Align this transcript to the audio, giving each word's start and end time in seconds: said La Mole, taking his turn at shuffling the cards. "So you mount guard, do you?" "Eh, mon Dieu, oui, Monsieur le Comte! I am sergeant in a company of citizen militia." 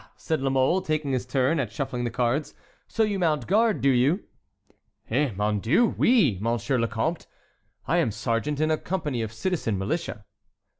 said 0.17 0.41
La 0.41 0.49
Mole, 0.49 0.81
taking 0.81 1.11
his 1.11 1.27
turn 1.27 1.59
at 1.59 1.71
shuffling 1.71 2.05
the 2.05 2.09
cards. 2.09 2.55
"So 2.87 3.03
you 3.03 3.19
mount 3.19 3.45
guard, 3.45 3.81
do 3.81 3.89
you?" 3.91 4.23
"Eh, 5.11 5.29
mon 5.35 5.59
Dieu, 5.59 5.93
oui, 5.95 6.39
Monsieur 6.41 6.79
le 6.79 6.87
Comte! 6.87 7.27
I 7.85 7.97
am 7.97 8.09
sergeant 8.09 8.59
in 8.59 8.71
a 8.71 8.79
company 8.79 9.21
of 9.21 9.31
citizen 9.31 9.77
militia." 9.77 10.25